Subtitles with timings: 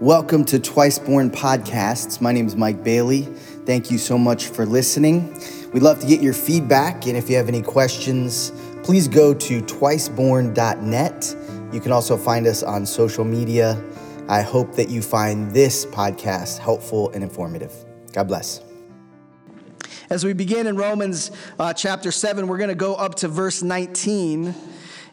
[0.00, 2.20] Welcome to Twice Born Podcasts.
[2.20, 3.22] My name is Mike Bailey.
[3.66, 5.34] Thank you so much for listening.
[5.72, 8.52] We'd love to get your feedback, and if you have any questions,
[8.84, 11.36] please go to twiceborn.net.
[11.72, 13.82] You can also find us on social media.
[14.28, 17.74] I hope that you find this podcast helpful and informative.
[18.12, 18.60] God bless.
[20.10, 23.64] As we begin in Romans uh, chapter 7, we're going to go up to verse
[23.64, 24.54] 19.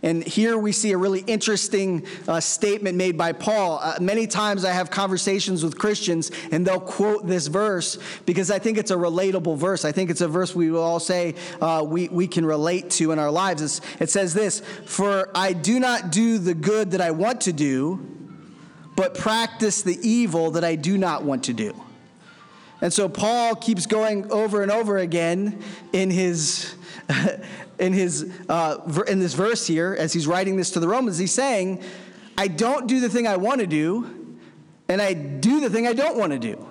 [0.06, 3.80] And here we see a really interesting uh, statement made by Paul.
[3.82, 7.98] Uh, many times I have conversations with Christians and they'll quote this verse
[8.28, 9.84] because I think it's a relatable verse.
[9.84, 13.14] I think it's a verse we will all say uh, we, we can relate to
[13.14, 13.64] in our lives.
[13.64, 17.52] It's, it says this For I do not do the good that I want to
[17.52, 18.08] do,
[18.96, 21.74] but practice the evil that I do not want to do.
[22.80, 25.64] And so Paul keeps going over and over again
[25.94, 26.76] in his
[27.80, 28.78] in his uh,
[29.08, 31.18] in this verse here as he's writing this to the Romans.
[31.18, 31.84] He's saying,
[32.38, 34.38] "I don't do the thing I want to do,
[34.88, 36.68] and I do the thing I don't want to do."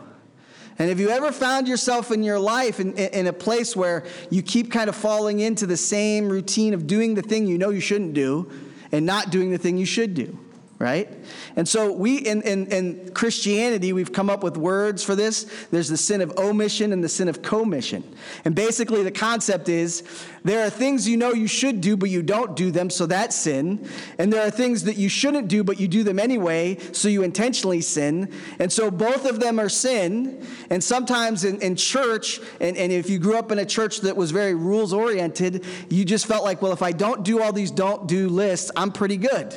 [0.78, 4.42] And if you ever found yourself in your life in, in a place where you
[4.42, 7.80] keep kind of falling into the same routine of doing the thing you know you
[7.80, 8.50] shouldn't do
[8.90, 10.38] and not doing the thing you should do,
[10.84, 11.08] right?
[11.56, 15.44] And so we in, in, in, Christianity, we've come up with words for this.
[15.70, 18.04] There's the sin of omission and the sin of commission.
[18.44, 20.02] And basically the concept is
[20.44, 23.34] there are things you know you should do, but you don't do them, so that's
[23.34, 23.88] sin.
[24.18, 27.22] And there are things that you shouldn't do, but you do them anyway, so you
[27.22, 28.30] intentionally sin.
[28.58, 30.46] And so both of them are sin.
[30.68, 34.18] And sometimes in, in church, and, and if you grew up in a church that
[34.18, 37.70] was very rules oriented, you just felt like, well, if I don't do all these
[37.70, 39.56] don't do lists, I'm pretty good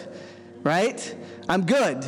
[0.68, 1.16] right?
[1.48, 2.06] I'm good.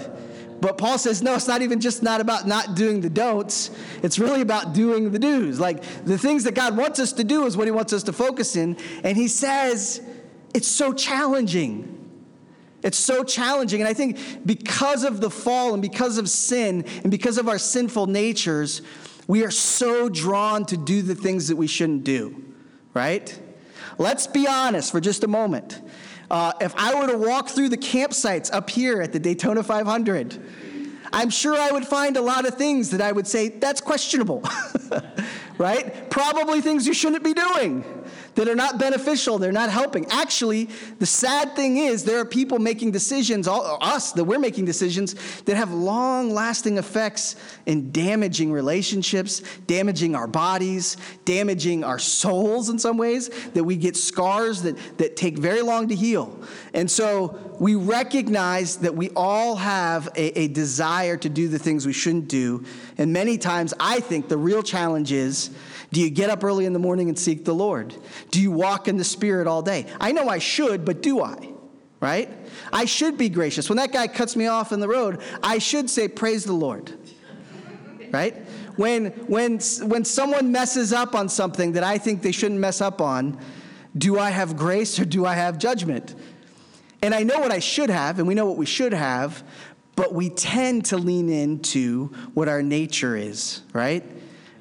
[0.60, 3.72] But Paul says, no, it's not even just not about not doing the don'ts.
[4.04, 5.60] It's really about doing the do's.
[5.60, 8.14] Like the things that God wants us to do is what he wants us to
[8.14, 8.76] focus in.
[9.06, 10.02] And he says,
[10.54, 11.96] it's so challenging.
[12.84, 13.80] It's so challenging.
[13.80, 17.58] And I think because of the fall and because of sin and because of our
[17.58, 18.82] sinful natures,
[19.28, 22.44] we are so drawn to do the things that we shouldn't do,
[22.94, 23.40] right?
[23.98, 25.82] Let's be honest for just a moment.
[26.30, 30.40] Uh, if I were to walk through the campsites up here at the Daytona 500,
[31.12, 34.44] I'm sure I would find a lot of things that I would say, that's questionable,
[35.58, 36.10] right?
[36.12, 37.84] Probably things you shouldn't be doing
[38.36, 40.06] that are not beneficial, they're not helping.
[40.12, 40.70] Actually,
[41.00, 45.16] the sad thing is there are people making decisions, all, us, that we're making decisions
[45.42, 47.36] that have long lasting effects
[47.66, 53.96] in damaging relationships, damaging our bodies, damaging our souls in some ways, that we get
[53.96, 56.38] scars that, that take very long to heal.
[56.74, 61.86] And so we recognize that we all have a, a desire to do the things
[61.86, 62.64] we shouldn't do.
[62.98, 65.52] And many times, I think the real challenge is
[65.92, 67.96] do you get up early in the morning and seek the Lord?
[68.32, 69.88] Do you walk in the Spirit all day?
[70.00, 71.50] I know I should, but do I?
[72.00, 72.30] Right?
[72.72, 73.70] I should be gracious.
[73.70, 76.94] When that guy cuts me off in the road, I should say, Praise the Lord.
[78.12, 78.36] Right?
[78.78, 83.02] When, when, when someone messes up on something that I think they shouldn't mess up
[83.02, 83.38] on,
[83.98, 86.16] do I have grace or do I have judgment?
[87.02, 89.44] And I know what I should have, and we know what we should have,
[89.96, 94.04] but we tend to lean into what our nature is, right?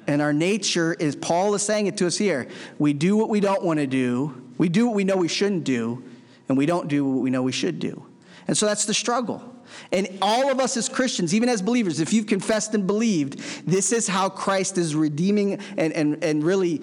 [0.09, 2.47] And our nature is, Paul is saying it to us here.
[2.79, 5.65] We do what we don't want to do, we do what we know we shouldn't
[5.65, 6.03] do,
[6.47, 8.03] and we don't do what we know we should do.
[8.47, 9.43] And so that's the struggle.
[9.91, 13.37] And all of us as Christians, even as believers, if you've confessed and believed,
[13.67, 16.79] this is how Christ is redeeming and, and, and really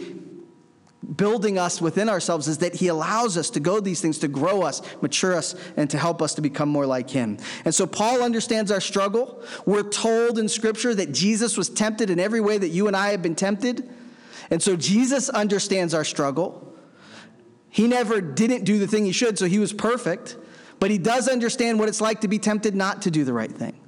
[1.15, 4.63] building us within ourselves is that he allows us to go these things to grow
[4.63, 7.39] us, mature us, and to help us to become more like him.
[7.65, 9.43] And so Paul understands our struggle.
[9.65, 13.11] We're told in scripture that Jesus was tempted in every way that you and I
[13.11, 13.89] have been tempted.
[14.51, 16.75] And so Jesus understands our struggle.
[17.69, 20.37] He never didn't do the thing he should, so he was perfect,
[20.81, 23.53] but he does understand what it's like to be tempted not to do the right
[23.53, 23.79] thing.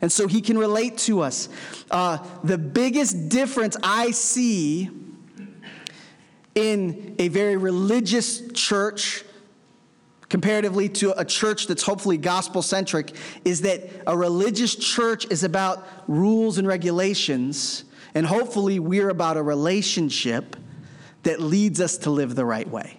[0.00, 1.48] And so he can relate to us.
[1.90, 4.90] Uh, the biggest difference I see
[6.54, 9.24] in a very religious church
[10.28, 13.14] comparatively to a church that's hopefully gospel centric
[13.44, 17.84] is that a religious church is about rules and regulations
[18.14, 20.56] and hopefully we're about a relationship
[21.22, 22.98] that leads us to live the right way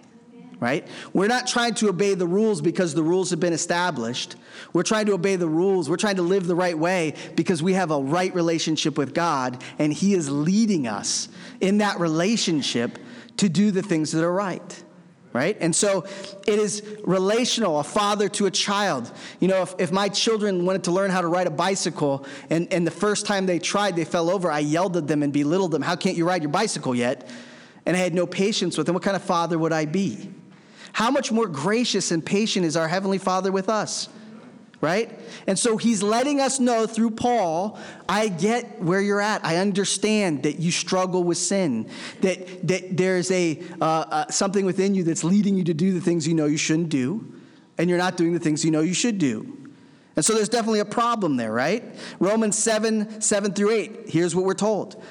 [0.60, 0.86] right?
[1.14, 4.36] We're not trying to obey the rules because the rules have been established.
[4.72, 5.88] We're trying to obey the rules.
[5.88, 9.64] We're trying to live the right way because we have a right relationship with God
[9.78, 11.28] and He is leading us
[11.60, 12.98] in that relationship
[13.40, 14.84] to do the things that are right
[15.32, 15.56] right?
[15.60, 16.04] And so
[16.46, 19.12] it is relational, a father to a child.
[19.38, 22.72] You know, if, if my children wanted to learn how to ride a bicycle and,
[22.72, 25.70] and the first time they tried, they fell over, I yelled at them and belittled
[25.70, 27.28] them, How can't you ride your bicycle yet?
[27.86, 28.94] And I had no patience with them.
[28.94, 30.30] What kind of father would I be?
[30.92, 34.08] How much more gracious and patient is our Heavenly Father with us?
[34.80, 35.10] Right?
[35.46, 37.78] And so he's letting us know through Paul,
[38.08, 39.44] I get where you're at.
[39.44, 41.88] I understand that you struggle with sin,
[42.22, 46.00] that, that there's a, uh, uh, something within you that's leading you to do the
[46.00, 47.32] things you know you shouldn't do,
[47.76, 49.56] and you're not doing the things you know you should do.
[50.16, 51.84] And so there's definitely a problem there, right?
[52.18, 54.00] Romans 7 7 through 8.
[54.08, 55.02] Here's what we're told.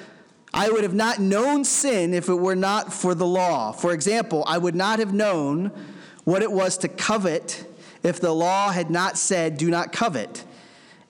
[0.52, 3.72] I would have not known sin if it were not for the law.
[3.72, 5.70] For example, I would not have known
[6.24, 7.64] what it was to covet
[8.02, 10.44] if the law had not said, Do not covet.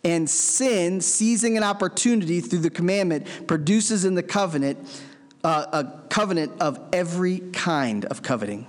[0.03, 4.79] And sin, seizing an opportunity through the commandment, produces in the covenant
[5.45, 8.67] uh, a covenant of every kind of coveting.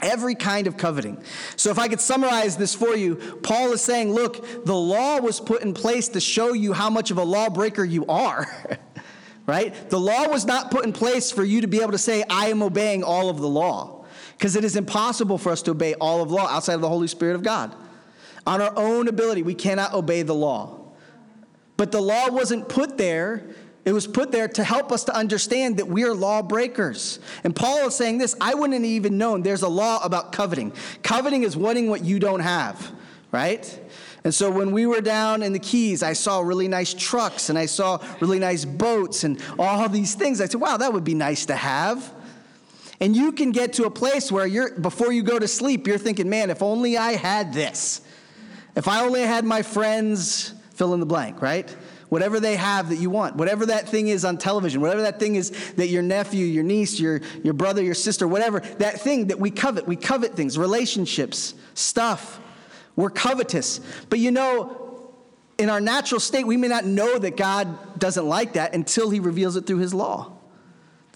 [0.00, 1.22] Every kind of coveting.
[1.56, 5.40] So, if I could summarize this for you, Paul is saying, look, the law was
[5.40, 8.46] put in place to show you how much of a lawbreaker you are.
[9.46, 9.74] right?
[9.90, 12.48] The law was not put in place for you to be able to say, I
[12.50, 13.97] am obeying all of the law
[14.38, 17.08] because it is impossible for us to obey all of law outside of the Holy
[17.08, 17.74] Spirit of God.
[18.46, 20.78] On our own ability, we cannot obey the law.
[21.76, 23.48] But the law wasn't put there.
[23.84, 27.18] It was put there to help us to understand that we are lawbreakers.
[27.42, 30.72] And Paul is saying this I wouldn't even known there's a law about coveting.
[31.02, 32.92] Coveting is wanting what you don't have,
[33.32, 33.80] right?
[34.22, 37.58] And so when we were down in the Keys, I saw really nice trucks and
[37.58, 40.40] I saw really nice boats and all these things.
[40.40, 42.14] I said, wow, that would be nice to have.
[43.00, 45.98] And you can get to a place where you're, before you go to sleep, you're
[45.98, 48.00] thinking, man, if only I had this.
[48.74, 51.68] If I only had my friends, fill in the blank, right?
[52.08, 55.36] Whatever they have that you want, whatever that thing is on television, whatever that thing
[55.36, 59.38] is that your nephew, your niece, your, your brother, your sister, whatever, that thing that
[59.38, 59.86] we covet.
[59.86, 62.40] We covet things, relationships, stuff.
[62.96, 63.80] We're covetous.
[64.08, 65.12] But you know,
[65.58, 69.20] in our natural state, we may not know that God doesn't like that until He
[69.20, 70.37] reveals it through His law.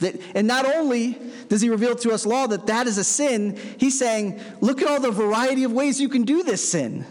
[0.02, 1.19] That, and not only
[1.49, 4.88] does he reveal to us law that that is a sin, he's saying, look at
[4.88, 7.06] all the variety of ways you can do this sin.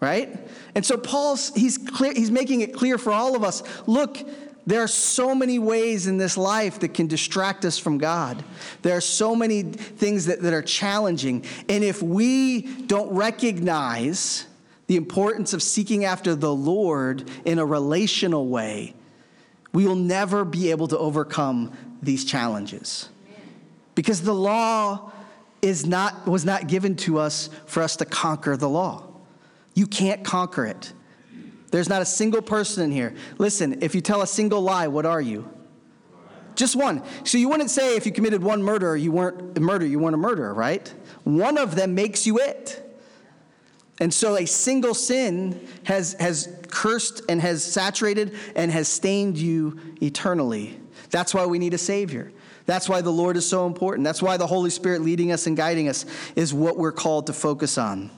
[0.00, 0.38] Right?
[0.74, 4.18] And so Paul's he's clear, he's making it clear for all of us, look,
[4.66, 8.42] there are so many ways in this life that can distract us from God.
[8.82, 11.44] There are so many things that, that are challenging.
[11.68, 14.46] And if we don't recognize
[14.86, 18.94] the importance of seeking after the Lord in a relational way,
[19.74, 21.72] we will never be able to overcome
[22.04, 23.08] these challenges.
[23.94, 25.12] Because the law
[25.62, 29.04] is not, was not given to us for us to conquer the law.
[29.74, 30.92] You can't conquer it.
[31.70, 33.14] There's not a single person in here.
[33.38, 35.48] Listen, if you tell a single lie, what are you?
[36.54, 37.02] Just one.
[37.24, 40.14] So you wouldn't say if you committed one murder, you weren't a murder, you weren't
[40.14, 40.92] a murderer, right?
[41.24, 42.80] One of them makes you it.
[44.00, 49.80] And so a single sin has, has cursed and has saturated and has stained you
[50.02, 50.78] eternally.
[51.14, 52.32] That's why we need a Savior.
[52.66, 54.04] That's why the Lord is so important.
[54.04, 57.32] That's why the Holy Spirit leading us and guiding us is what we're called to
[57.32, 58.10] focus on.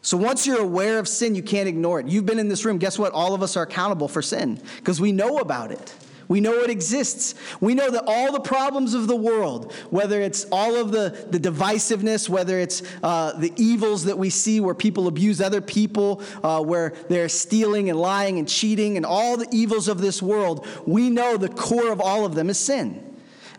[0.00, 2.06] So once you're aware of sin, you can't ignore it.
[2.06, 2.78] You've been in this room.
[2.78, 3.12] Guess what?
[3.12, 5.92] All of us are accountable for sin because we know about it.
[6.28, 7.34] We know it exists.
[7.60, 11.38] We know that all the problems of the world, whether it's all of the, the
[11.38, 16.62] divisiveness, whether it's uh, the evils that we see where people abuse other people, uh,
[16.62, 21.10] where they're stealing and lying and cheating, and all the evils of this world, we
[21.10, 23.00] know the core of all of them is sin.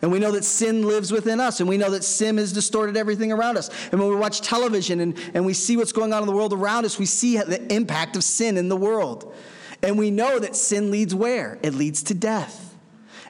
[0.02, 2.96] And we know that sin lives within us, and we know that sin has distorted
[2.96, 3.70] everything around us.
[3.90, 6.52] And when we watch television and, and we see what's going on in the world
[6.52, 9.34] around us, we see the impact of sin in the world.
[9.82, 11.58] And we know that sin leads where?
[11.62, 12.65] It leads to death.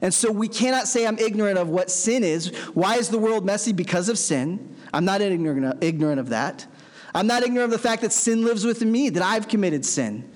[0.00, 2.48] And so we cannot say I'm ignorant of what sin is.
[2.74, 3.72] Why is the world messy?
[3.72, 4.76] Because of sin.
[4.92, 6.66] I'm not ignorant of that.
[7.14, 10.30] I'm not ignorant of the fact that sin lives within me, that I've committed sin.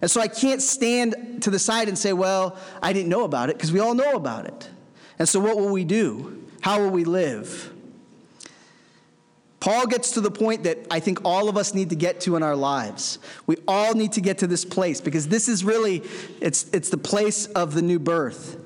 [0.00, 3.50] And so I can't stand to the side and say, well, I didn't know about
[3.50, 4.70] it, because we all know about it.
[5.18, 6.46] And so what will we do?
[6.60, 7.72] How will we live?
[9.60, 12.36] Paul gets to the point that I think all of us need to get to
[12.36, 13.18] in our lives.
[13.46, 16.02] We all need to get to this place because this is really
[16.40, 18.58] it's it's the place of the new birth.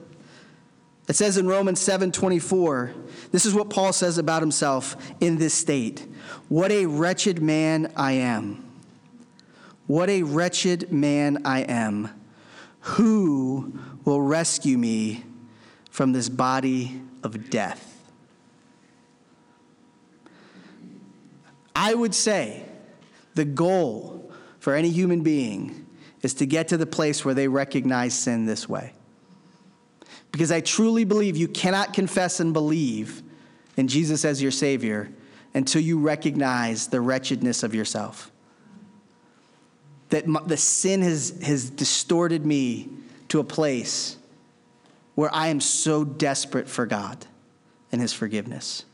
[1.09, 2.93] It says in Romans 7:24,
[3.33, 6.07] this is what Paul says about himself in this state.
[6.49, 8.65] What a wretched man I am.
[9.87, 12.11] What a wretched man I am.
[12.81, 13.73] Who
[14.05, 15.25] will rescue me
[15.91, 17.95] from this body of death?
[21.75, 22.65] I would say
[23.35, 25.87] the goal for any human being
[26.23, 28.93] is to get to the place where they recognize sin this way.
[30.33, 33.23] Because I truly believe you cannot confess and believe
[33.77, 35.11] in Jesus as your Savior
[35.55, 38.31] until you recognize the wretchedness of yourself.
[40.11, 42.89] That the sin has, has distorted me
[43.29, 44.17] to a place
[45.15, 47.27] where I am so desperate for God
[47.91, 48.85] and His forgiveness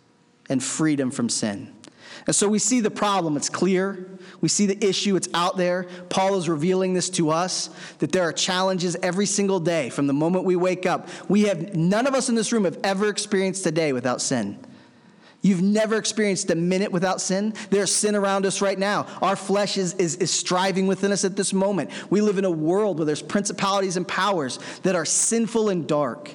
[0.49, 1.74] and freedom from sin.
[2.27, 4.09] And so we see the problem, it's clear.
[4.41, 5.87] We see the issue, it's out there.
[6.09, 10.13] Paul is revealing this to us that there are challenges every single day from the
[10.13, 11.09] moment we wake up.
[11.29, 14.59] We have, none of us in this room have ever experienced a day without sin.
[15.45, 17.53] You've never experienced a minute without sin.
[17.69, 19.07] There's sin around us right now.
[19.21, 21.91] Our flesh is, is, is striving within us at this moment.
[22.11, 26.31] We live in a world where there's principalities and powers that are sinful and dark.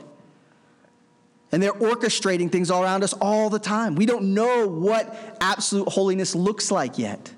[1.51, 3.95] And they're orchestrating things all around us all the time.
[3.95, 7.33] We don't know what absolute holiness looks like yet.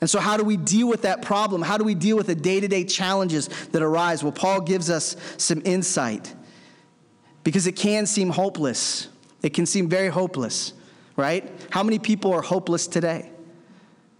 [0.00, 1.62] And so, how do we deal with that problem?
[1.62, 4.22] How do we deal with the day to day challenges that arise?
[4.22, 6.34] Well, Paul gives us some insight
[7.44, 9.08] because it can seem hopeless.
[9.42, 10.72] It can seem very hopeless,
[11.16, 11.50] right?
[11.70, 13.30] How many people are hopeless today?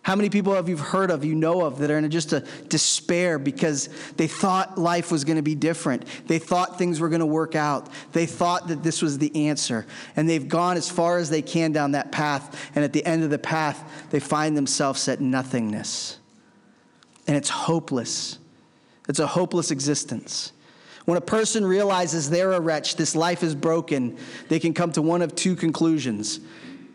[0.06, 2.44] How many people have you heard of, you know of, that are in just a
[2.68, 6.04] despair because they thought life was going to be different?
[6.28, 7.88] They thought things were going to work out.
[8.12, 9.84] They thought that this was the answer.
[10.14, 12.70] And they've gone as far as they can down that path.
[12.76, 16.20] And at the end of the path, they find themselves at nothingness.
[17.26, 18.38] And it's hopeless.
[19.08, 20.52] It's a hopeless existence.
[21.06, 25.02] When a person realizes they're a wretch, this life is broken, they can come to
[25.02, 26.38] one of two conclusions.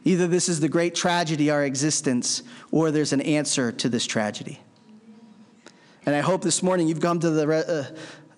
[0.03, 4.59] Either this is the great tragedy, our existence, or there's an answer to this tragedy.
[6.05, 7.85] And I hope this morning you've come to the, uh,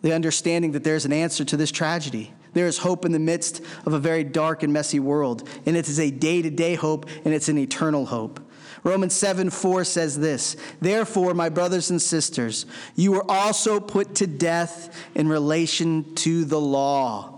[0.02, 2.34] the understanding that there's an answer to this tragedy.
[2.54, 5.88] There is hope in the midst of a very dark and messy world, and it
[5.88, 8.42] is a day to day hope, and it's an eternal hope.
[8.84, 12.66] Romans 7 4 says this Therefore, my brothers and sisters,
[12.96, 17.33] you were also put to death in relation to the law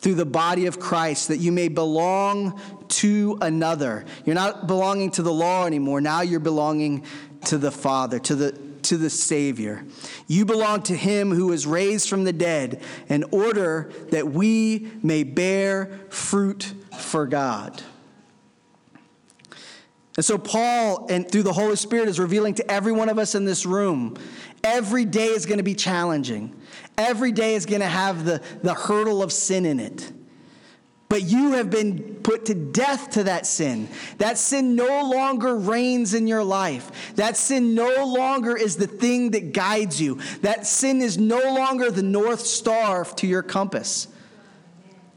[0.00, 4.04] through the body of Christ, that you may belong to another.
[4.24, 6.00] You're not belonging to the law anymore.
[6.00, 7.04] Now you're belonging
[7.46, 8.52] to the Father, to the,
[8.82, 9.84] to the Savior.
[10.26, 15.22] You belong to Him who was raised from the dead in order that we may
[15.22, 17.82] bear fruit for God.
[20.16, 23.34] And so, Paul, and through the Holy Spirit, is revealing to every one of us
[23.34, 24.16] in this room
[24.64, 26.54] every day is going to be challenging.
[27.00, 30.12] Every day is going to have the, the hurdle of sin in it.
[31.08, 33.88] But you have been put to death to that sin.
[34.18, 37.14] That sin no longer reigns in your life.
[37.16, 40.20] That sin no longer is the thing that guides you.
[40.42, 44.06] That sin is no longer the North Star to your compass.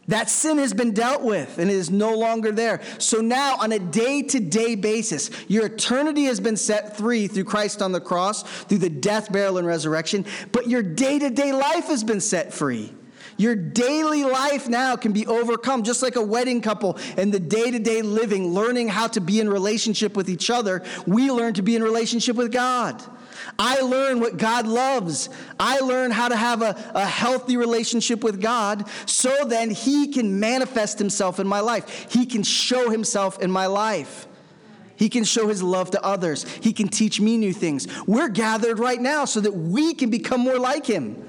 [0.07, 2.81] That sin has been dealt with and it is no longer there.
[2.97, 7.45] So now, on a day to day basis, your eternity has been set free through
[7.45, 11.53] Christ on the cross, through the death, burial, and resurrection, but your day to day
[11.53, 12.93] life has been set free.
[13.37, 17.71] Your daily life now can be overcome, just like a wedding couple and the day
[17.71, 20.83] to day living, learning how to be in relationship with each other.
[21.07, 23.01] We learn to be in relationship with God.
[23.57, 25.29] I learn what God loves.
[25.59, 30.39] I learn how to have a, a healthy relationship with God so then He can
[30.39, 32.07] manifest Himself in my life.
[32.11, 34.27] He can show Himself in my life.
[34.95, 36.45] He can show his love to others.
[36.61, 37.87] He can teach me new things.
[38.05, 41.21] We're gathered right now so that we can become more like him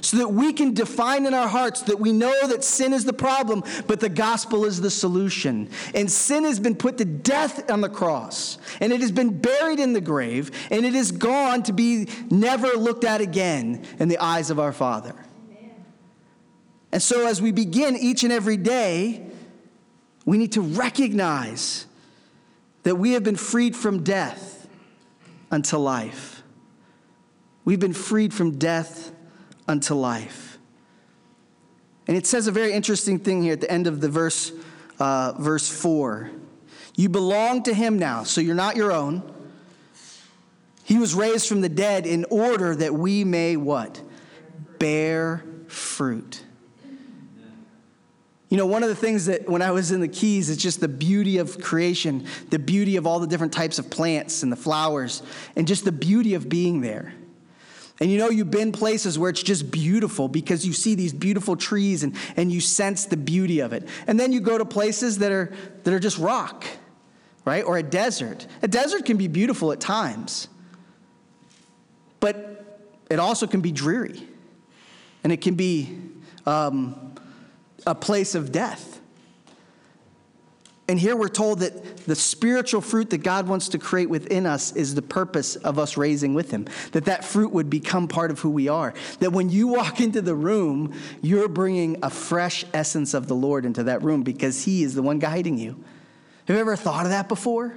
[0.00, 3.12] so that we can define in our hearts that we know that sin is the
[3.12, 5.68] problem, but the gospel is the solution.
[5.94, 9.78] And sin has been put to death on the cross, and it has been buried
[9.78, 14.18] in the grave, and it is gone to be never looked at again in the
[14.18, 15.14] eyes of our Father.
[16.92, 19.26] And so, as we begin each and every day,
[20.24, 21.86] we need to recognize
[22.84, 24.68] that we have been freed from death
[25.50, 26.42] unto life.
[27.64, 29.12] We've been freed from death
[29.68, 30.58] unto life.
[32.06, 34.52] And it says a very interesting thing here at the end of the verse,
[34.98, 36.30] uh, verse 4.
[36.94, 39.22] You belong to him now, so you're not your own.
[40.84, 44.00] He was raised from the dead in order that we may what?
[44.78, 46.44] Bear fruit.
[48.48, 50.80] You know, one of the things that when I was in the Keys, it's just
[50.80, 54.56] the beauty of creation, the beauty of all the different types of plants and the
[54.56, 55.22] flowers,
[55.56, 57.12] and just the beauty of being there.
[57.98, 61.56] And you know, you've been places where it's just beautiful because you see these beautiful
[61.56, 63.88] trees and, and you sense the beauty of it.
[64.06, 65.52] And then you go to places that are,
[65.84, 66.66] that are just rock,
[67.44, 67.64] right?
[67.64, 68.46] Or a desert.
[68.62, 70.48] A desert can be beautiful at times,
[72.20, 74.22] but it also can be dreary.
[75.24, 75.98] And it can be
[76.44, 77.14] um,
[77.86, 79.00] a place of death.
[80.88, 84.70] And here we're told that the spiritual fruit that God wants to create within us
[84.76, 86.66] is the purpose of us raising with Him.
[86.92, 88.94] That that fruit would become part of who we are.
[89.18, 93.64] That when you walk into the room, you're bringing a fresh essence of the Lord
[93.64, 95.82] into that room because He is the one guiding you.
[96.46, 97.76] Have you ever thought of that before?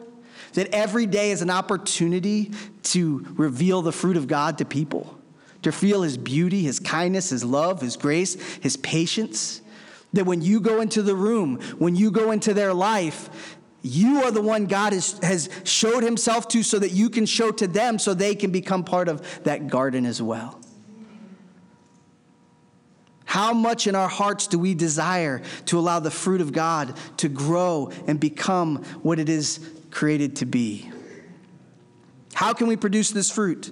[0.53, 2.51] That every day is an opportunity
[2.83, 5.17] to reveal the fruit of God to people,
[5.63, 9.61] to feel His beauty, His kindness, His love, His grace, His patience.
[10.13, 13.29] That when you go into the room, when you go into their life,
[13.81, 17.51] You are the one God has, has showed himself to so that you can show
[17.51, 20.59] to them so they can become part of that garden as well.
[23.23, 27.29] How much in our hearts do we desire to allow the fruit of God to
[27.29, 29.59] grow and become what it is
[29.91, 30.91] created to be?
[32.33, 33.71] How can we produce this fruit?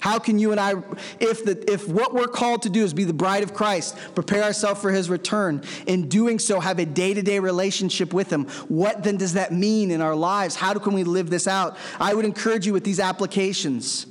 [0.00, 0.72] How can you and I,
[1.20, 4.42] if, the, if what we're called to do is be the bride of Christ, prepare
[4.42, 8.46] ourselves for his return, in doing so, have a day to day relationship with him,
[8.68, 10.56] what then does that mean in our lives?
[10.56, 11.76] How can we live this out?
[12.00, 14.06] I would encourage you with these applications.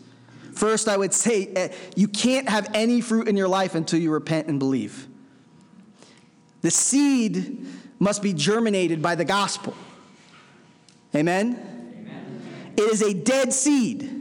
[0.53, 4.11] First, I would say eh, you can't have any fruit in your life until you
[4.11, 5.07] repent and believe.
[6.61, 7.65] The seed
[7.97, 9.73] must be germinated by the gospel.
[11.15, 11.57] Amen?
[11.97, 12.73] Amen.
[12.77, 14.18] It is a dead seed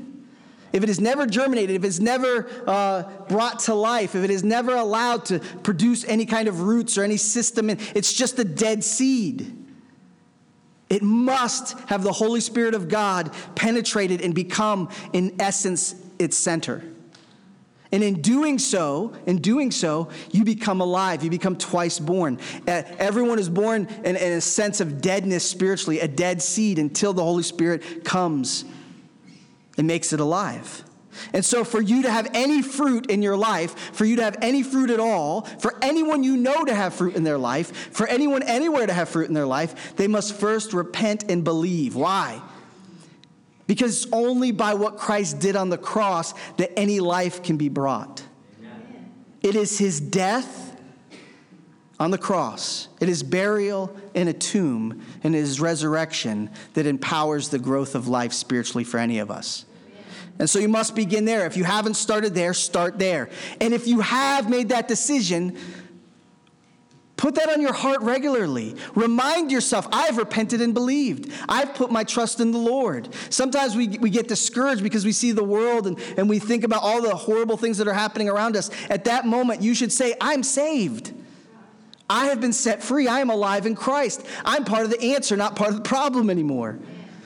[0.73, 4.45] if it is never germinated, if it's never uh, brought to life, if it is
[4.45, 8.85] never allowed to produce any kind of roots or any system, it's just a dead
[8.85, 9.55] seed.
[10.91, 16.83] It must have the Holy Spirit of God penetrated and become, in essence, its center.
[17.91, 21.25] And in doing so, in doing so, you become alive.
[21.25, 22.39] You become twice born.
[22.67, 27.23] Everyone is born in, in a sense of deadness spiritually, a dead seed, until the
[27.23, 28.67] Holy Spirit comes
[29.78, 30.85] it makes it alive.
[31.32, 34.37] And so, for you to have any fruit in your life, for you to have
[34.42, 38.06] any fruit at all, for anyone you know to have fruit in their life, for
[38.06, 41.97] anyone anywhere to have fruit in their life, they must first repent and believe.
[41.97, 42.40] Why?
[43.66, 47.68] Because it's only by what Christ did on the cross that any life can be
[47.68, 48.23] brought.
[48.61, 49.12] Amen.
[49.42, 50.68] It is his death
[52.00, 57.49] on the cross, it is burial in a tomb, and it is resurrection that empowers
[57.49, 59.64] the growth of life spiritually for any of us.
[60.38, 61.47] And so you must begin there.
[61.47, 63.28] If you haven't started there, start there.
[63.61, 65.59] And if you have made that decision,
[67.17, 68.76] put that on your heart regularly.
[68.95, 71.33] Remind yourself, I've repented and believed.
[71.49, 73.09] I've put my trust in the Lord.
[73.31, 76.84] Sometimes we, we get discouraged because we see the world and, and we think about
[76.84, 78.71] all the horrible things that are happening around us.
[78.89, 81.13] At that moment, you should say, I'm saved.
[82.10, 83.06] I have been set free.
[83.06, 84.25] I am alive in Christ.
[84.44, 86.78] I'm part of the answer, not part of the problem anymore.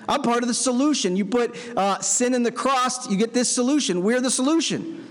[0.09, 1.17] I'm part of the solution.
[1.17, 4.03] You put uh, sin in the cross, you get this solution.
[4.03, 5.07] We're the solution.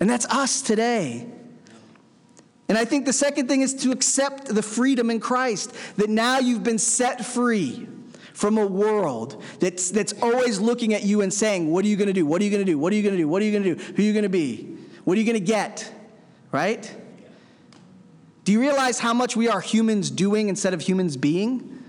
[0.00, 1.26] And that's us today.
[2.68, 6.38] And I think the second thing is to accept the freedom in Christ, that now
[6.38, 7.86] you've been set free
[8.32, 12.08] from a world that's, that's always looking at you and saying, What are you going
[12.08, 12.26] to do?
[12.26, 12.78] What are you going to do?
[12.78, 13.28] What are you going to do?
[13.28, 13.94] What are you going to do?
[13.94, 14.76] Who are you going to be?
[15.04, 15.90] What are you going to get?
[16.50, 16.94] Right?
[18.46, 21.82] Do you realize how much we are humans doing instead of humans being?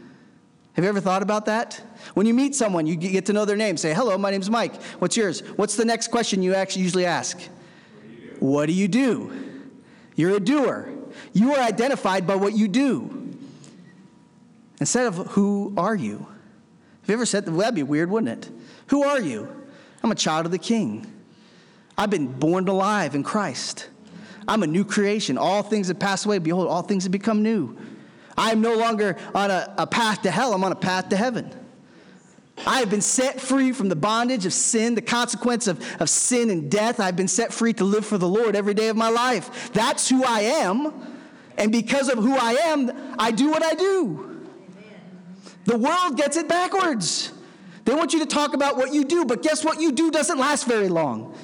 [0.73, 1.79] Have you ever thought about that?
[2.15, 3.77] When you meet someone, you get to know their name.
[3.77, 4.81] Say, hello, my name's Mike.
[4.93, 5.41] What's yours?
[5.55, 7.39] What's the next question you actually usually ask?
[8.39, 9.31] What do you do?
[10.15, 10.89] You're a doer.
[11.31, 13.37] You are identified by what you do.
[14.79, 16.25] Instead of who are you?
[17.01, 17.51] Have you ever said that?
[17.51, 18.51] Well, that'd be weird, wouldn't it?
[18.87, 19.47] Who are you?
[20.01, 21.05] I'm a child of the King.
[21.95, 23.89] I've been born alive in Christ.
[24.47, 25.37] I'm a new creation.
[25.37, 26.39] All things have passed away.
[26.39, 27.77] Behold, all things have become new.
[28.37, 31.17] I am no longer on a, a path to hell, I'm on a path to
[31.17, 31.51] heaven.
[32.65, 36.49] I have been set free from the bondage of sin, the consequence of, of sin
[36.49, 36.99] and death.
[36.99, 39.71] I've been set free to live for the Lord every day of my life.
[39.73, 40.91] That's who I am.
[41.57, 44.47] And because of who I am, I do what I do.
[45.65, 47.31] The world gets it backwards.
[47.85, 50.39] They want you to talk about what you do, but guess what you do doesn't
[50.39, 51.35] last very long.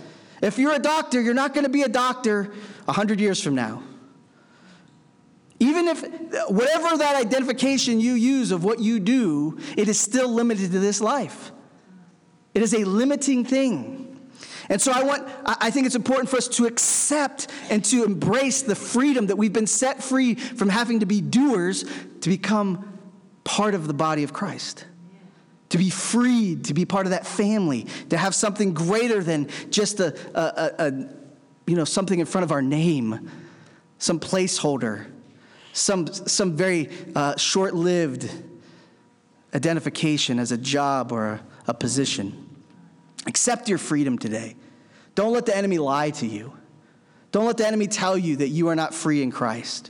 [0.42, 2.54] If you're a doctor, you're not going to be a doctor
[2.86, 3.84] 100 years from now.
[5.60, 6.02] Even if,
[6.50, 11.00] whatever that identification you use of what you do, it is still limited to this
[11.00, 11.52] life.
[12.54, 14.04] It is a limiting thing.
[14.70, 18.62] And so I want, I think it's important for us to accept and to embrace
[18.62, 21.86] the freedom that we've been set free from having to be doers
[22.22, 23.00] to become
[23.44, 24.86] part of the body of Christ.
[25.70, 30.00] To be freed, to be part of that family, to have something greater than just
[30.00, 31.23] a, a, a, a
[31.66, 33.30] you know, something in front of our name,
[34.00, 35.08] some placeholder
[35.74, 38.32] some, some very uh, short lived
[39.54, 42.48] identification as a job or a, a position.
[43.26, 44.56] Accept your freedom today.
[45.16, 46.54] Don't let the enemy lie to you.
[47.32, 49.90] Don't let the enemy tell you that you are not free in Christ.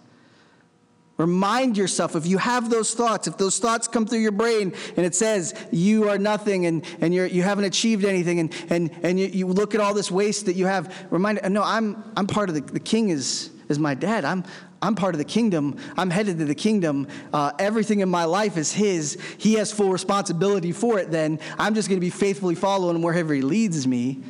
[1.23, 5.05] Remind yourself if you have those thoughts, if those thoughts come through your brain and
[5.05, 9.17] it says you are nothing and, and you're, you haven't achieved anything and, and, and
[9.17, 12.49] you, you look at all this waste that you have, remind, no, I'm, I'm part
[12.49, 14.25] of the, the king is, is my dad.
[14.25, 14.43] I'm,
[14.81, 15.77] I'm part of the kingdom.
[15.95, 17.07] I'm headed to the kingdom.
[17.31, 19.17] Uh, everything in my life is His.
[19.38, 21.09] He has full responsibility for it.
[21.09, 24.23] Then I'm just going to be faithfully following Him wherever He leads me,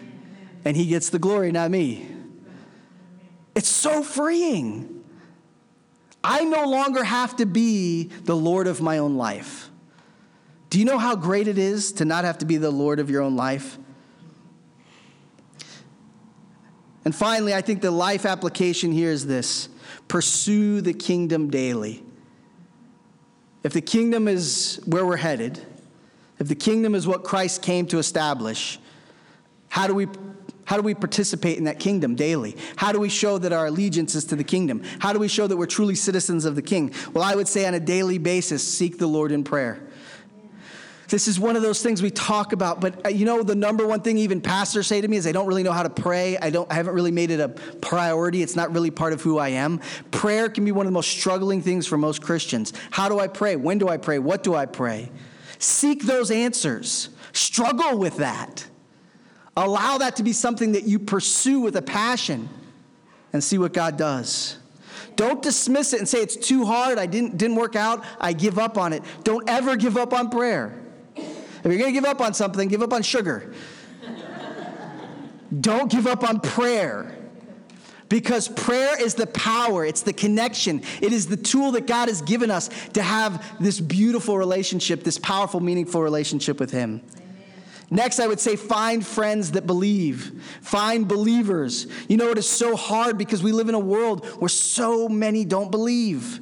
[0.63, 2.07] and He gets the glory, not me.
[3.55, 5.02] It's so freeing.
[6.23, 9.69] I no longer have to be the Lord of my own life.
[10.69, 13.09] Do you know how great it is to not have to be the Lord of
[13.09, 13.77] your own life?
[17.05, 19.69] And finally, I think the life application here is this
[20.07, 22.03] pursue the kingdom daily.
[23.63, 25.59] If the kingdom is where we're headed,
[26.39, 28.79] if the kingdom is what Christ came to establish,
[29.69, 30.07] how do we
[30.65, 32.55] how do we participate in that kingdom daily?
[32.75, 34.81] How do we show that our allegiance is to the kingdom?
[34.99, 36.93] How do we show that we're truly citizens of the king?
[37.13, 39.81] Well, I would say on a daily basis, seek the Lord in prayer.
[41.09, 43.85] This is one of those things we talk about, but uh, you know, the number
[43.85, 46.37] one thing even pastors say to me is I don't really know how to pray.
[46.37, 48.41] I, don't, I haven't really made it a priority.
[48.41, 49.79] It's not really part of who I am.
[50.09, 52.73] Prayer can be one of the most struggling things for most Christians.
[52.89, 53.55] How do I pray?
[53.55, 54.17] When do I pray?
[54.17, 55.11] What do I pray?
[55.59, 58.65] Seek those answers, struggle with that.
[59.55, 62.49] Allow that to be something that you pursue with a passion
[63.31, 64.57] and see what God does.
[65.15, 68.57] Don't dismiss it and say it's too hard, I didn't, didn't work out, I give
[68.57, 69.03] up on it.
[69.23, 70.79] Don't ever give up on prayer.
[71.15, 73.53] If you're going to give up on something, give up on sugar.
[75.61, 77.15] Don't give up on prayer.
[78.09, 82.21] Because prayer is the power, it's the connection, it is the tool that God has
[82.21, 87.01] given us to have this beautiful relationship, this powerful, meaningful relationship with Him.
[87.93, 90.43] Next, I would say find friends that believe.
[90.61, 91.85] Find believers.
[92.07, 95.45] You know, it is so hard because we live in a world where so many
[95.45, 96.39] don't believe.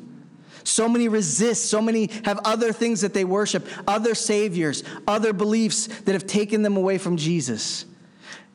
[0.64, 1.66] So many resist.
[1.66, 6.62] So many have other things that they worship, other saviors, other beliefs that have taken
[6.62, 7.84] them away from Jesus.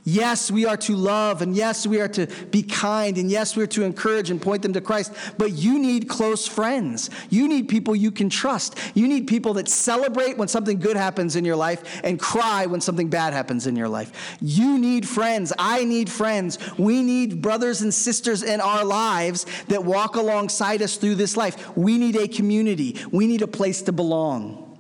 [0.09, 3.66] Yes, we are to love, and yes, we are to be kind, and yes, we're
[3.66, 5.12] to encourage and point them to Christ.
[5.37, 7.11] But you need close friends.
[7.29, 8.79] You need people you can trust.
[8.95, 12.81] You need people that celebrate when something good happens in your life and cry when
[12.81, 14.37] something bad happens in your life.
[14.40, 15.53] You need friends.
[15.59, 16.61] I need friends.
[16.79, 21.77] We need brothers and sisters in our lives that walk alongside us through this life.
[21.77, 24.79] We need a community, we need a place to belong.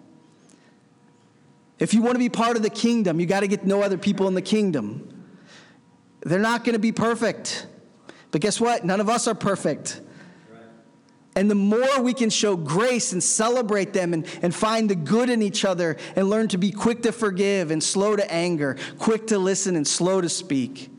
[1.80, 3.82] If you want to be part of the kingdom, you got to get to know
[3.82, 5.14] other people in the kingdom.
[6.26, 7.66] They're not going to be perfect.
[8.32, 8.84] But guess what?
[8.84, 10.00] None of us are perfect.
[11.36, 15.30] And the more we can show grace and celebrate them and, and find the good
[15.30, 19.28] in each other and learn to be quick to forgive and slow to anger, quick
[19.28, 20.90] to listen and slow to speak,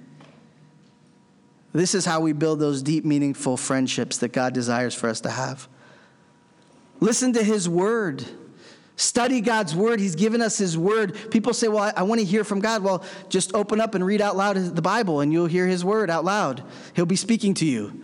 [1.73, 5.29] this is how we build those deep, meaningful friendships that God desires for us to
[5.29, 5.67] have.
[7.01, 8.25] Listen to His word.
[8.97, 9.99] Study God's word.
[9.99, 11.15] He's given us his word.
[11.29, 12.83] People say, Well, I, I want to hear from God.
[12.83, 16.09] Well, just open up and read out loud the Bible, and you'll hear his word
[16.09, 16.63] out loud.
[16.95, 18.03] He'll be speaking to you.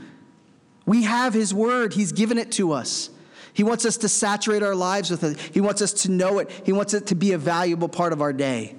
[0.86, 3.10] We have his word, he's given it to us.
[3.54, 6.52] He wants us to saturate our lives with it, he wants us to know it,
[6.64, 8.76] he wants it to be a valuable part of our day.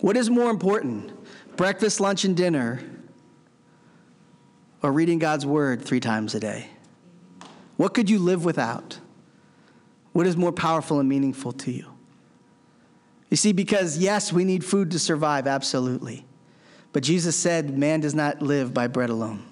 [0.00, 1.12] What is more important,
[1.56, 2.80] breakfast, lunch, and dinner,
[4.82, 6.68] or reading God's word three times a day?
[7.76, 8.98] What could you live without?
[10.18, 11.86] What is more powerful and meaningful to you?
[13.30, 16.26] You see, because yes, we need food to survive, absolutely.
[16.92, 19.44] But Jesus said, man does not live by bread alone.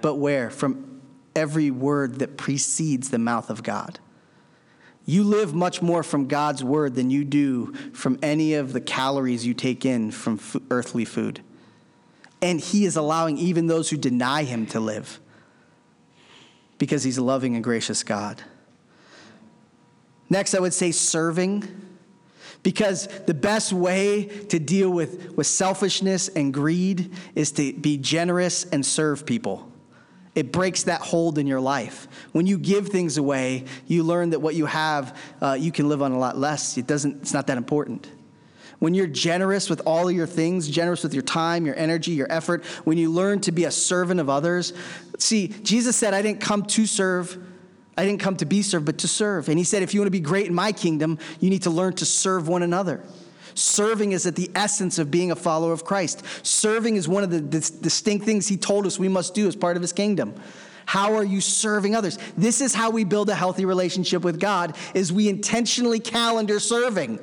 [0.00, 0.48] But where?
[0.48, 1.02] From
[1.36, 3.98] every word that precedes the mouth of God.
[5.04, 9.46] You live much more from God's word than you do from any of the calories
[9.46, 11.42] you take in from earthly food.
[12.40, 15.20] And He is allowing even those who deny Him to live
[16.78, 18.42] because He's a loving and gracious God.
[20.30, 21.82] Next, I would say serving.
[22.62, 28.64] Because the best way to deal with, with selfishness and greed is to be generous
[28.64, 29.70] and serve people.
[30.34, 32.08] It breaks that hold in your life.
[32.32, 36.00] When you give things away, you learn that what you have, uh, you can live
[36.00, 36.78] on a lot less.
[36.78, 38.08] It doesn't, it's not that important.
[38.78, 42.30] When you're generous with all of your things, generous with your time, your energy, your
[42.30, 44.72] effort, when you learn to be a servant of others.
[45.18, 47.38] See, Jesus said, I didn't come to serve,
[47.96, 49.48] I didn't come to be served, but to serve.
[49.48, 51.70] And he said, if you want to be great in my kingdom, you need to
[51.70, 53.04] learn to serve one another.
[53.54, 56.24] Serving is at the essence of being a follower of Christ.
[56.44, 59.76] Serving is one of the distinct things he told us we must do as part
[59.76, 60.34] of his kingdom.
[60.86, 62.18] How are you serving others?
[62.36, 67.20] This is how we build a healthy relationship with God is we intentionally calendar serving.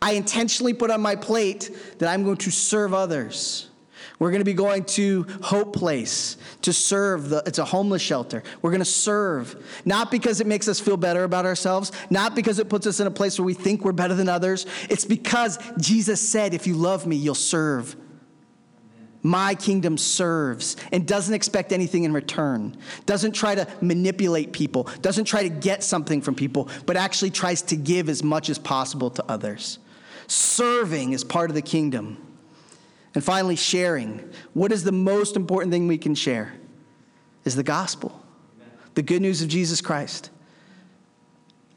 [0.00, 3.70] I intentionally put on my plate that I'm going to serve others.
[4.22, 7.30] We're going to be going to Hope Place to serve.
[7.30, 8.44] The, it's a homeless shelter.
[8.62, 12.60] We're going to serve, not because it makes us feel better about ourselves, not because
[12.60, 14.64] it puts us in a place where we think we're better than others.
[14.88, 17.96] It's because Jesus said, if you love me, you'll serve.
[19.22, 25.24] My kingdom serves and doesn't expect anything in return, doesn't try to manipulate people, doesn't
[25.24, 29.10] try to get something from people, but actually tries to give as much as possible
[29.10, 29.80] to others.
[30.28, 32.28] Serving is part of the kingdom.
[33.14, 34.30] And finally, sharing.
[34.54, 36.54] What is the most important thing we can share?
[37.44, 38.22] Is the gospel,
[38.94, 40.30] the good news of Jesus Christ.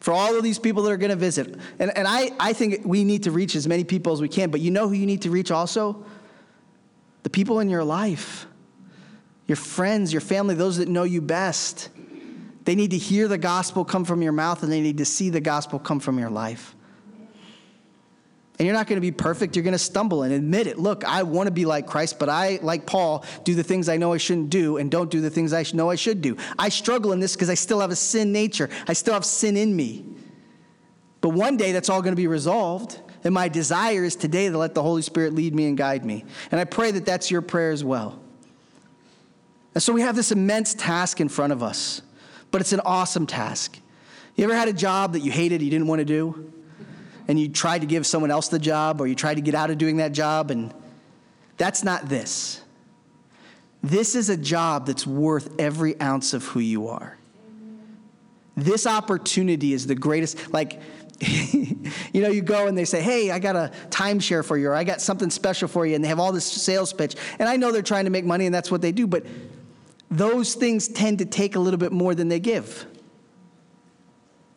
[0.06, 1.56] for all of these people that are going to visit.
[1.80, 4.52] And, and I, I think we need to reach as many people as we can,
[4.52, 6.06] but you know who you need to reach also?
[7.24, 8.46] The people in your life,
[9.48, 11.90] your friends, your family, those that know you best.
[12.66, 15.32] They need to hear the gospel come from your mouth and they need to see
[15.32, 16.75] the gospel come from your life.
[18.58, 19.56] And you're not going to be perfect.
[19.56, 20.80] You're going to stumble and admit it.
[20.80, 23.98] Look, I want to be like Christ, but I, like Paul, do the things I
[23.98, 26.38] know I shouldn't do and don't do the things I know I should do.
[26.58, 29.58] I struggle in this because I still have a sin nature, I still have sin
[29.58, 30.06] in me.
[31.20, 33.02] But one day that's all going to be resolved.
[33.24, 36.24] And my desire is today to let the Holy Spirit lead me and guide me.
[36.52, 38.22] And I pray that that's your prayer as well.
[39.74, 42.04] And so we have this immense task in front of us,
[42.52, 43.80] but it's an awesome task.
[44.36, 46.54] You ever had a job that you hated, you didn't want to do?
[47.28, 49.70] And you tried to give someone else the job or you tried to get out
[49.70, 50.74] of doing that job, and
[51.58, 52.62] that's not this.
[53.82, 57.18] This is a job that's worth every ounce of who you are.
[58.58, 60.52] This opportunity is the greatest.
[60.52, 60.82] Like,
[61.20, 64.74] you know, you go and they say, Hey, I got a timeshare for you, or
[64.74, 67.16] I got something special for you, and they have all this sales pitch.
[67.38, 69.26] And I know they're trying to make money, and that's what they do, but
[70.10, 72.86] those things tend to take a little bit more than they give.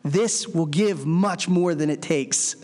[0.03, 2.55] This will give much more than it takes.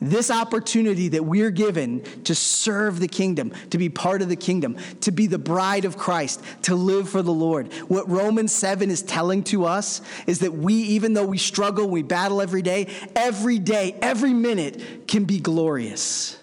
[0.00, 4.76] This opportunity that we're given to serve the kingdom, to be part of the kingdom,
[5.02, 7.72] to be the bride of Christ, to live for the Lord.
[7.86, 12.02] What Romans 7 is telling to us is that we, even though we struggle, we
[12.02, 16.36] battle every day, every day, every minute can be glorious.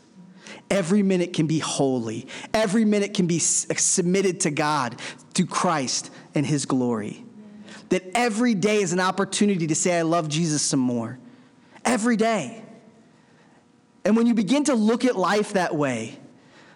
[0.72, 2.28] Every minute can be holy.
[2.54, 5.02] Every minute can be submitted to God
[5.34, 7.26] through Christ and His glory
[7.90, 11.20] that every day is an opportunity to say, I love Jesus some more.
[11.84, 12.64] Every day.
[14.06, 16.18] And when you begin to look at life that way,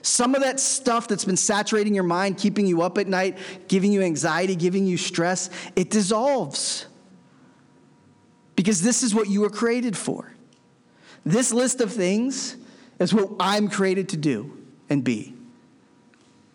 [0.01, 3.91] some of that stuff that's been saturating your mind, keeping you up at night, giving
[3.93, 6.87] you anxiety, giving you stress, it dissolves.
[8.55, 10.33] Because this is what you were created for.
[11.25, 12.57] This list of things
[12.99, 14.57] is what I'm created to do
[14.89, 15.35] and be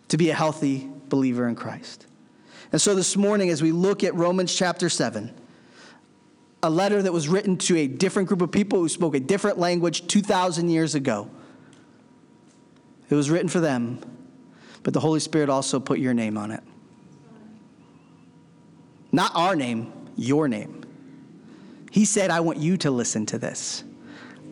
[0.09, 2.05] to be a healthy believer in Christ.
[2.71, 5.33] And so this morning, as we look at Romans chapter 7,
[6.61, 9.57] a letter that was written to a different group of people who spoke a different
[9.57, 11.29] language 2,000 years ago,
[13.09, 13.99] it was written for them,
[14.83, 16.63] but the Holy Spirit also put your name on it.
[19.11, 20.83] Not our name, your name.
[21.89, 23.83] He said, I want you to listen to this.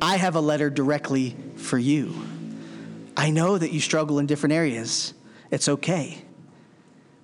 [0.01, 2.15] I have a letter directly for you.
[3.15, 5.13] I know that you struggle in different areas.
[5.51, 6.23] It's okay.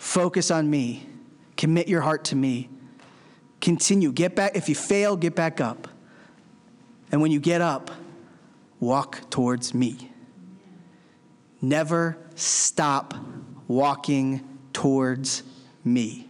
[0.04, 1.08] Focus on me.
[1.56, 2.70] Commit your heart to me.
[3.62, 4.12] Continue.
[4.12, 4.52] Get back.
[4.54, 5.88] If you fail, get back up.
[7.10, 7.89] And when you get up,
[8.82, 10.12] walk towards me.
[11.62, 13.13] Never stop
[13.70, 15.42] walking towards
[15.86, 16.28] me.